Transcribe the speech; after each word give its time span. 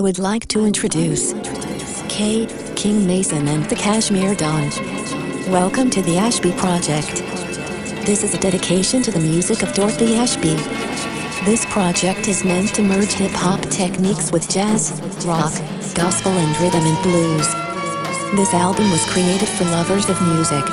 I 0.00 0.02
would 0.02 0.18
like 0.18 0.48
to 0.48 0.64
introduce 0.64 1.34
Kay, 2.08 2.48
King 2.74 3.06
Mason 3.06 3.46
and 3.48 3.64
the 3.64 3.74
Kashmere 3.74 4.34
Don. 4.34 4.70
Welcome 5.52 5.90
to 5.90 6.00
the 6.00 6.16
Ashby 6.16 6.52
Project. 6.52 7.16
This 8.06 8.24
is 8.24 8.32
a 8.32 8.38
dedication 8.38 9.02
to 9.02 9.10
the 9.10 9.20
music 9.20 9.62
of 9.62 9.74
Dorothy 9.74 10.16
Ashby. 10.16 10.54
This 11.44 11.66
project 11.66 12.28
is 12.28 12.44
meant 12.44 12.74
to 12.76 12.82
merge 12.82 13.12
hip 13.12 13.32
hop 13.32 13.60
techniques 13.68 14.32
with 14.32 14.48
jazz, 14.48 14.90
rock, 15.26 15.52
gospel, 15.94 16.32
and 16.32 16.60
rhythm 16.62 16.82
and 16.82 17.02
blues. 17.02 17.46
This 18.36 18.54
album 18.54 18.90
was 18.90 19.04
created 19.10 19.50
for 19.50 19.64
lovers 19.64 20.08
of 20.08 20.18
music. 20.22 20.64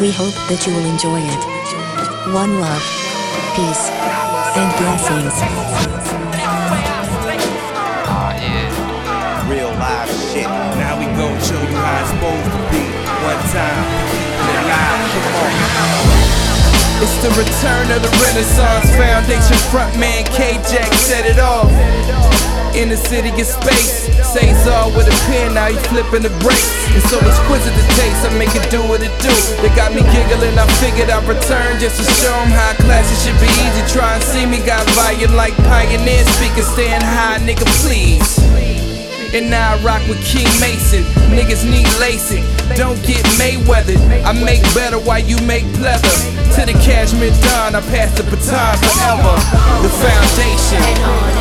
We 0.00 0.10
hope 0.10 0.32
that 0.48 0.64
you 0.66 0.72
will 0.72 0.86
enjoy 0.88 1.20
it. 1.20 2.32
One 2.32 2.60
love, 2.60 2.80
peace, 3.54 3.90
and 4.56 4.72
blessings. 4.80 6.27
Live 9.98 10.10
shit. 10.30 10.46
Now 10.78 10.98
we 10.98 11.06
gon' 11.18 11.38
show 11.42 11.58
you 11.58 11.74
how 11.74 12.02
it's 12.02 12.10
supposed 12.14 12.50
to 12.54 12.60
be. 12.70 12.84
One 13.26 13.42
time. 13.50 13.82
Live. 14.46 15.10
Come 15.26 15.36
on. 15.42 15.52
It's 17.02 17.18
the 17.22 17.30
return 17.34 17.86
of 17.94 18.02
the 18.02 18.12
Renaissance 18.22 18.90
Foundation 18.94 19.58
frontman 19.70 20.26
K 20.34 20.58
Jack 20.70 20.92
set 20.94 21.26
it 21.26 21.38
off. 21.38 21.70
In 22.74 22.90
the 22.90 22.96
city 22.96 23.30
of 23.30 23.46
space, 23.46 24.06
says 24.22 24.68
all 24.68 24.90
with 24.94 25.08
a 25.08 25.16
pen, 25.26 25.54
now 25.54 25.66
he 25.66 25.74
flipping 25.90 26.22
the 26.22 26.30
brakes. 26.44 26.68
It's 26.94 27.08
so 27.10 27.18
exquisite 27.18 27.74
the 27.74 27.86
taste, 27.98 28.22
I 28.22 28.30
make 28.38 28.54
it 28.54 28.70
do 28.70 28.78
what 28.86 29.02
it 29.02 29.14
do. 29.18 29.34
They 29.62 29.74
got 29.74 29.94
me 29.94 30.02
giggling, 30.14 30.58
I 30.58 30.66
figured 30.78 31.10
I'd 31.10 31.26
return 31.26 31.80
just 31.80 31.96
to 31.98 32.04
show 32.04 32.28
show 32.28 32.36
'em 32.44 32.50
how 32.50 32.74
classy 32.84 33.16
should 33.24 33.40
be 33.40 33.50
easy. 33.64 33.82
Try 33.90 34.14
and 34.14 34.22
see 34.22 34.46
me, 34.46 34.58
got 34.58 34.84
volume 34.90 35.34
like 35.34 35.56
Pioneer 35.64 36.24
speakers, 36.36 36.68
staying 36.68 37.00
high, 37.00 37.38
nigga, 37.38 37.66
please. 37.82 38.87
And 39.34 39.50
now 39.50 39.74
I 39.74 39.78
rock 39.82 40.00
with 40.08 40.24
King 40.24 40.48
Mason. 40.60 41.04
Niggas 41.28 41.68
need 41.68 41.86
LASIK. 42.00 42.42
Don't 42.76 43.00
get 43.04 43.24
Mayweather. 43.36 43.98
I 44.24 44.32
make 44.32 44.62
better 44.74 44.98
while 44.98 45.20
you 45.20 45.36
make 45.44 45.64
leather. 45.80 46.16
To 46.56 46.64
the 46.64 46.72
Kashmere 46.80 47.30
Don, 47.42 47.74
I 47.74 47.80
pass 47.92 48.16
the 48.16 48.24
baton 48.24 48.76
forever. 48.80 49.36
The 49.82 49.90
foundation. 50.00 51.37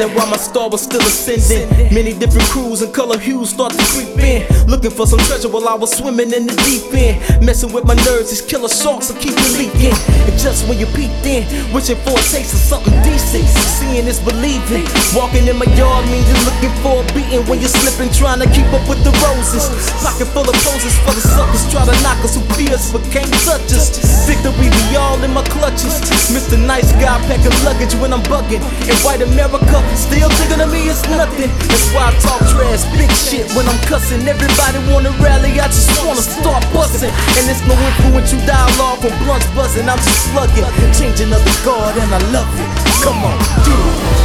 Ceiling 0.00 0.14
while 0.16 0.26
my 0.26 0.36
star 0.36 0.68
was 0.68 0.82
still 0.82 1.00
ascending. 1.00 1.68
Many 1.92 2.12
different 2.12 2.48
crews 2.48 2.82
and 2.82 2.92
color 2.92 3.18
hues 3.18 3.50
start 3.50 3.72
to 3.72 3.84
creep 3.92 4.16
in. 4.18 4.46
Looking 4.66 4.90
for 4.90 5.06
some 5.06 5.18
treasure 5.20 5.48
while 5.48 5.68
I 5.68 5.74
was 5.74 5.96
swimming 5.96 6.32
in 6.32 6.46
the 6.46 6.56
deep 6.64 6.92
end. 6.94 7.44
Messing 7.44 7.72
with 7.72 7.84
my 7.84 7.94
nerves, 8.06 8.30
these 8.30 8.42
killer 8.42 8.68
sharks 8.68 9.10
will 9.10 9.20
keep 9.20 9.36
you 9.36 9.50
leaking. 9.58 9.94
And 10.26 10.36
just 10.38 10.68
when 10.68 10.78
you 10.78 10.86
peeked 10.86 11.24
in, 11.26 11.44
wishing 11.72 11.96
for 12.04 12.16
a 12.16 12.24
taste 12.32 12.54
of 12.54 12.60
something 12.60 12.94
decent. 13.02 13.46
Seeing 13.78 14.06
is 14.06 14.20
believing. 14.20 14.86
Walking 15.14 15.46
in 15.46 15.56
my 15.56 15.68
yard 15.76 16.04
means 16.08 16.26
you're 16.28 16.46
looking 16.48 16.74
for 16.82 17.02
a 17.02 17.04
beating 17.12 17.44
when 17.48 17.60
you're 17.60 17.72
slipping, 17.72 18.12
trying 18.14 18.40
to 18.40 18.48
keep 18.50 18.68
up 18.72 18.84
with 18.88 19.02
the 19.04 19.12
roses. 19.24 19.68
Pocket 20.00 20.28
full 20.32 20.48
of 20.48 20.56
poses 20.64 20.96
for 21.04 21.12
the 21.12 21.24
suckers, 21.24 21.64
try 21.70 21.84
to 21.84 21.94
knock 22.02 22.20
us 22.24 22.36
who 22.36 22.42
fear 22.54 22.74
us 22.74 22.92
but 22.92 23.02
can't 23.10 23.32
touch 23.44 23.72
us. 23.74 24.19
All 24.96 25.22
in 25.22 25.32
my 25.32 25.42
clutches. 25.44 26.00
Mr. 26.34 26.58
Nice 26.58 26.92
Guy 26.98 27.18
packing 27.26 27.54
luggage 27.64 27.94
when 28.00 28.12
I'm 28.12 28.22
bugging. 28.30 28.62
In 28.86 28.96
white 29.02 29.22
America, 29.22 29.78
still 29.94 30.28
thinking 30.38 30.60
of 30.60 30.70
me 30.72 30.88
is 30.88 31.02
nothing. 31.08 31.50
That's 31.70 31.86
why 31.94 32.10
I 32.10 32.12
talk 32.18 32.40
trash, 32.50 32.84
big 32.98 33.10
shit 33.10 33.46
when 33.54 33.66
I'm 33.68 33.78
cussing. 33.86 34.26
Everybody 34.26 34.78
wanna 34.90 35.10
rally, 35.22 35.58
I 35.60 35.66
just 35.68 35.90
wanna 36.06 36.22
start 36.22 36.62
busting. 36.72 37.10
And 37.10 37.44
it's 37.50 37.62
no 37.66 37.74
influential 37.74 38.40
dialogue 38.46 38.98
from 39.00 39.14
blunts 39.24 39.46
buzzing. 39.54 39.88
I'm 39.88 39.98
just 39.98 40.32
slugging, 40.32 40.66
changing 40.94 41.32
of 41.32 41.42
the 41.42 41.54
guard, 41.64 41.96
and 41.96 42.10
I 42.12 42.20
love 42.30 42.50
it. 42.58 42.68
Come 43.02 43.24
on, 43.24 43.38
it. 43.38 44.19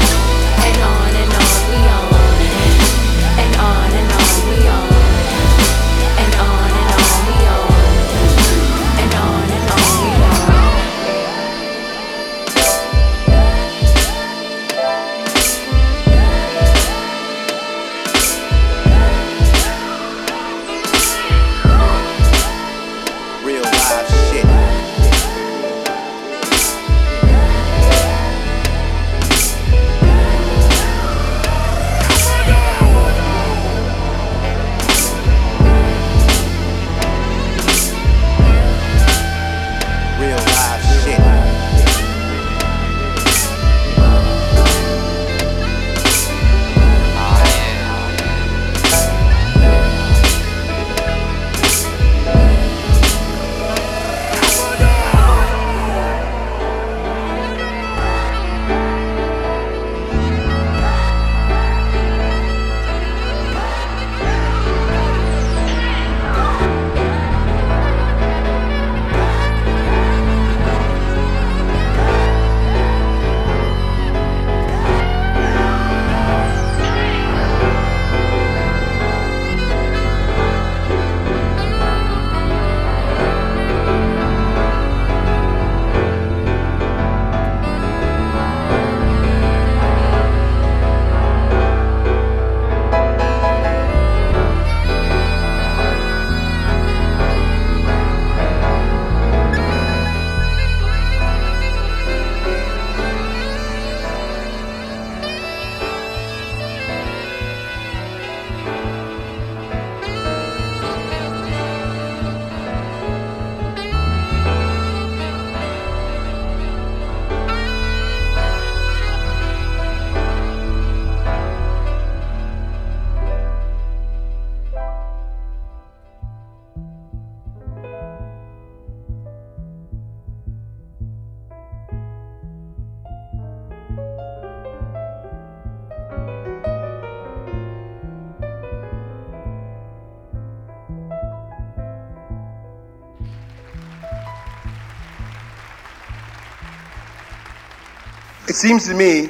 It 148.47 148.55
seems 148.55 148.85
to 148.87 148.93
me 148.93 149.27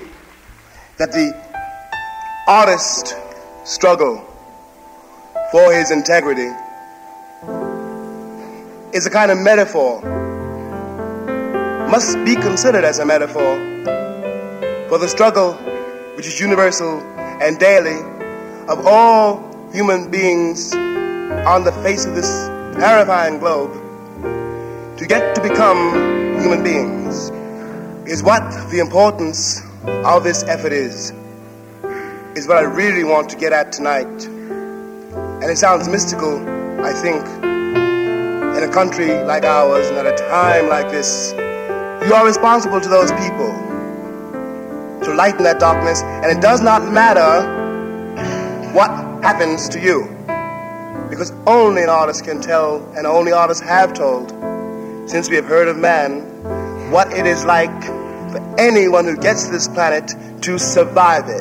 that 0.97 1.13
the 1.13 1.31
artist 2.49 3.15
struggle 3.63 4.21
for 5.51 5.71
his 5.71 5.89
integrity 5.89 6.51
is 8.91 9.05
a 9.05 9.09
kind 9.09 9.31
of 9.31 9.37
metaphor, 9.37 10.01
must 11.89 12.17
be 12.25 12.35
considered 12.35 12.83
as 12.83 12.99
a 12.99 13.05
metaphor 13.05 13.55
for 14.89 14.97
the 14.97 15.07
struggle 15.07 15.53
which 16.17 16.27
is 16.27 16.37
universal 16.37 16.99
and 17.41 17.57
daily 17.57 18.01
of 18.67 18.85
all 18.85 19.71
human 19.71 20.11
beings 20.11 20.75
on 20.75 21.63
the 21.63 21.71
face 21.83 22.05
of 22.05 22.15
this 22.15 22.47
terrifying 22.77 23.39
globe 23.39 23.71
to 24.97 25.05
get 25.07 25.33
to 25.35 25.41
become 25.41 26.41
human 26.41 26.61
beings 26.61 27.31
is 28.07 28.21
what 28.21 28.43
the 28.69 28.77
importance 28.79 29.61
of 29.83 30.23
this 30.23 30.43
effort 30.43 30.71
is, 30.71 31.11
is 32.35 32.47
what 32.47 32.57
I 32.57 32.61
really 32.61 33.03
want 33.03 33.29
to 33.31 33.35
get 33.35 33.51
at 33.51 33.71
tonight. 33.71 34.25
And 34.25 35.45
it 35.45 35.57
sounds 35.57 35.87
mystical, 35.87 36.37
I 36.85 36.93
think, 36.93 37.25
in 37.43 38.63
a 38.63 38.71
country 38.71 39.23
like 39.23 39.43
ours 39.43 39.87
and 39.87 39.97
at 39.97 40.05
a 40.05 40.15
time 40.29 40.69
like 40.69 40.91
this. 40.91 41.33
You 42.07 42.13
are 42.13 42.23
responsible 42.25 42.79
to 42.79 42.89
those 42.89 43.11
people 43.13 43.51
to 45.03 45.13
lighten 45.15 45.43
that 45.43 45.59
darkness, 45.59 46.03
and 46.03 46.25
it 46.25 46.41
does 46.41 46.61
not 46.61 46.83
matter 46.83 47.41
what 48.73 48.91
happens 49.23 49.67
to 49.69 49.79
you. 49.79 50.03
Because 51.09 51.31
only 51.47 51.81
an 51.81 51.89
artist 51.89 52.23
can 52.23 52.39
tell, 52.39 52.87
and 52.95 53.07
only 53.07 53.31
artists 53.31 53.63
have 53.63 53.93
told, 53.93 54.29
since 55.09 55.27
we 55.27 55.35
have 55.37 55.45
heard 55.45 55.67
of 55.67 55.77
man, 55.77 56.21
what 56.91 57.11
it 57.11 57.25
is 57.25 57.45
like 57.45 57.94
anyone 58.57 59.05
who 59.05 59.17
gets 59.17 59.45
to 59.45 59.51
this 59.51 59.67
planet 59.67 60.13
to 60.43 60.57
survive 60.57 61.27
it. 61.29 61.33